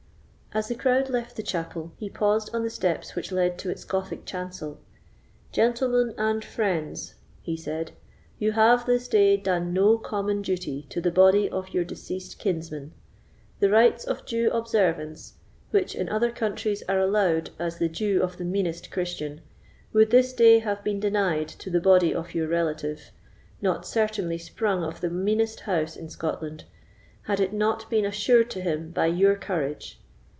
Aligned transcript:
As 0.53 0.67
the 0.67 0.75
crowd 0.75 1.09
left 1.09 1.37
the 1.37 1.43
chapel, 1.43 1.93
he 1.95 2.09
paused 2.09 2.53
on 2.53 2.61
the 2.61 2.69
steps 2.69 3.15
which 3.15 3.31
led 3.31 3.57
to 3.59 3.69
its 3.69 3.85
Gothic 3.85 4.25
chancel. 4.25 4.81
"Gentlemen 5.53 6.13
and 6.17 6.43
friends," 6.43 7.13
he 7.41 7.55
said, 7.55 7.93
"you 8.37 8.51
have 8.51 8.85
this 8.85 9.07
day 9.07 9.37
done 9.37 9.71
no 9.71 9.97
common 9.97 10.41
duty 10.41 10.85
to 10.89 10.99
the 10.99 11.09
body 11.09 11.49
of 11.49 11.69
your 11.73 11.85
deceased 11.85 12.37
kinsman. 12.37 12.91
The 13.61 13.69
rites 13.69 14.03
of 14.03 14.25
due 14.25 14.49
observance, 14.51 15.35
which, 15.69 15.95
in 15.95 16.09
other 16.09 16.31
countries, 16.33 16.83
are 16.89 16.99
allowed 16.99 17.51
as 17.57 17.77
the 17.77 17.87
due 17.87 18.21
of 18.21 18.35
the 18.35 18.43
meanest 18.43 18.91
Christian, 18.91 19.39
would 19.93 20.09
this 20.11 20.33
day 20.33 20.59
have 20.59 20.83
been 20.83 20.99
denied 20.99 21.47
to 21.47 21.69
the 21.69 21.79
body 21.79 22.13
of 22.13 22.33
your 22.35 22.49
relative—not 22.49 23.87
certainly 23.87 24.37
sprung 24.37 24.83
of 24.83 24.99
the 24.99 25.09
meanest 25.09 25.61
house 25.61 25.95
in 25.95 26.09
Scotland—had 26.09 27.39
it 27.39 27.53
not 27.53 27.89
been 27.89 28.03
assured 28.03 28.49
to 28.49 28.59
him 28.59 28.91
by 28.91 29.05
your 29.05 29.37
courage. 29.37 29.97